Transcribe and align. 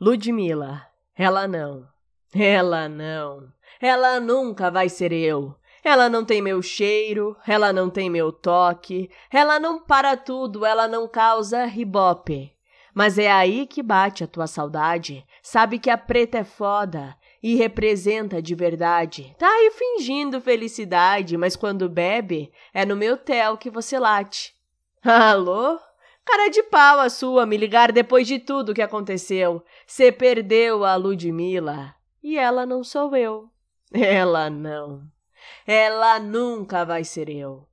Ludmila, 0.00 0.86
ela 1.14 1.46
não. 1.46 1.86
Ela 2.34 2.88
não. 2.88 3.52
Ela 3.78 4.18
nunca 4.18 4.70
vai 4.70 4.88
ser 4.88 5.12
eu. 5.12 5.54
Ela 5.84 6.08
não 6.08 6.24
tem 6.24 6.40
meu 6.40 6.62
cheiro, 6.62 7.36
ela 7.46 7.70
não 7.70 7.90
tem 7.90 8.08
meu 8.08 8.32
toque, 8.32 9.10
ela 9.30 9.60
não 9.60 9.78
para 9.78 10.16
tudo, 10.16 10.64
ela 10.64 10.88
não 10.88 11.06
causa 11.06 11.66
ribope. 11.66 12.50
Mas 12.94 13.18
é 13.18 13.30
aí 13.30 13.66
que 13.66 13.82
bate 13.82 14.24
a 14.24 14.26
tua 14.26 14.46
saudade. 14.46 15.22
Sabe 15.42 15.78
que 15.78 15.90
a 15.90 15.98
preta 15.98 16.38
é 16.38 16.44
foda 16.44 17.14
e 17.42 17.56
representa 17.56 18.40
de 18.40 18.54
verdade. 18.54 19.36
Tá 19.38 19.48
aí 19.48 19.70
fingindo 19.70 20.40
felicidade, 20.40 21.36
mas 21.36 21.56
quando 21.56 21.90
bebe, 21.90 22.50
é 22.72 22.86
no 22.86 22.96
meu 22.96 23.18
tel 23.18 23.58
que 23.58 23.68
você 23.68 23.98
late. 23.98 24.54
Alô? 25.04 25.78
Cara 26.30 26.48
de 26.48 26.62
pau 26.62 27.00
a 27.00 27.10
sua 27.10 27.44
me 27.44 27.56
ligar 27.56 27.90
depois 27.90 28.24
de 28.24 28.38
tudo 28.38 28.72
que 28.72 28.80
aconteceu. 28.80 29.64
Você 29.84 30.12
perdeu 30.12 30.84
a 30.84 30.94
Ludmilla 30.94 31.96
e 32.22 32.38
ela 32.38 32.64
não 32.64 32.84
sou 32.84 33.16
eu. 33.16 33.50
Ela 33.92 34.48
não. 34.48 35.02
Ela 35.66 36.20
nunca 36.20 36.84
vai 36.84 37.02
ser 37.02 37.28
eu. 37.28 37.66